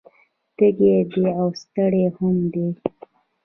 تږی 0.57 0.95
دی 1.11 1.25
او 1.39 1.47
ستړی 1.61 2.03
هم 2.15 2.35
دی 2.53 2.67